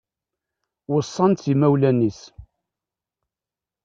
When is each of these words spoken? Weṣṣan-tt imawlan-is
Weṣṣan-tt 0.91 1.51
imawlan-is 1.53 2.21